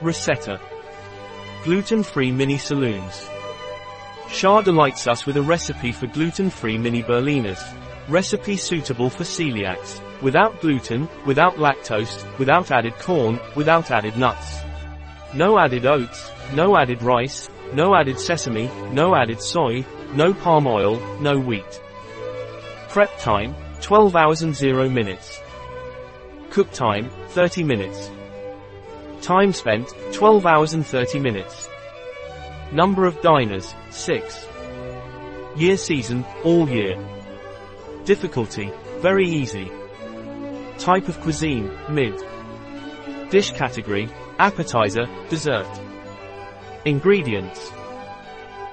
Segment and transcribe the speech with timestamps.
[0.00, 0.58] Recetta.
[1.62, 3.28] Gluten-free mini saloons.
[4.28, 7.62] Schär delights us with a recipe for gluten-free mini Berliners.
[8.08, 10.00] Recipe suitable for celiacs.
[10.22, 14.60] Without gluten, without lactose, without added corn, without added nuts.
[15.34, 20.98] No added oats, no added rice, no added sesame, no added soy, no palm oil,
[21.20, 21.80] no wheat.
[22.88, 25.40] Prep time, 12 hours and 0 minutes.
[26.48, 28.10] Cook time, 30 minutes.
[29.22, 31.68] Time spent, 12 hours and 30 minutes.
[32.72, 34.46] Number of diners, 6.
[35.56, 36.96] Year season, all year.
[38.04, 39.70] Difficulty, very easy.
[40.78, 42.14] Type of cuisine, mid.
[43.30, 45.68] Dish category, appetizer, dessert.
[46.86, 47.70] Ingredients.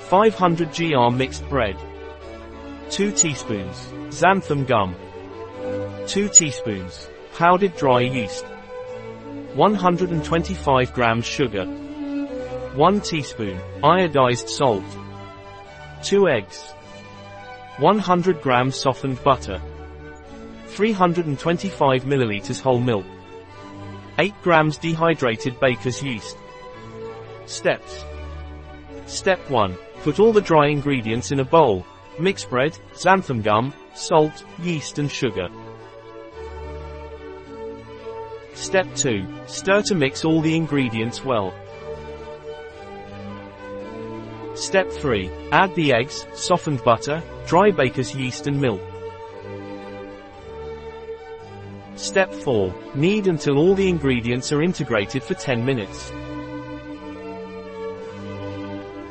[0.00, 1.76] 500 gr mixed bread.
[2.90, 4.96] 2 teaspoons, xanthan gum.
[6.08, 8.44] 2 teaspoons, powdered dry yeast.
[9.54, 11.66] 125 grams sugar.
[11.66, 14.82] 1 teaspoon, iodized salt.
[16.02, 16.72] 2 eggs.
[17.76, 19.60] 100 grams softened butter.
[20.68, 23.04] 325 milliliters whole milk.
[24.18, 26.38] 8 grams dehydrated baker's yeast.
[27.44, 28.06] Steps.
[29.04, 29.76] Step 1.
[30.02, 31.84] Put all the dry ingredients in a bowl.
[32.18, 35.48] Mix bread, xanthan gum, salt, yeast and sugar.
[38.54, 39.26] Step 2.
[39.46, 41.54] Stir to mix all the ingredients well.
[44.54, 45.30] Step 3.
[45.50, 48.80] Add the eggs, softened butter, dry baker's yeast and milk.
[51.96, 52.74] Step 4.
[52.94, 56.12] Knead until all the ingredients are integrated for 10 minutes.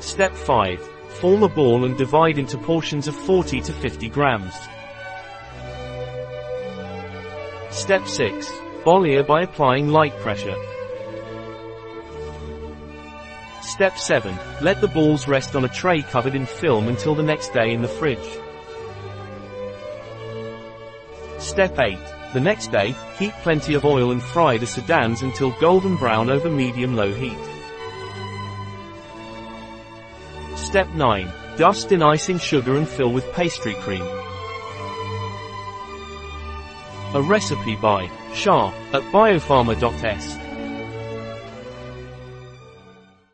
[0.00, 0.80] Step 5.
[1.20, 4.54] Form a ball and divide into portions of 40 to 50 grams.
[7.70, 8.67] Step 6.
[8.84, 10.56] Bollier by applying light pressure.
[13.62, 14.36] Step 7.
[14.60, 17.82] Let the balls rest on a tray covered in film until the next day in
[17.82, 18.38] the fridge.
[21.38, 21.98] Step 8.
[22.34, 26.48] The next day, heat plenty of oil and fry the sedans until golden brown over
[26.48, 27.38] medium-low heat.
[30.56, 31.32] Step 9.
[31.56, 34.06] Dust in icing sugar and fill with pastry cream.
[37.14, 40.47] A recipe by Schär at biopharma.s.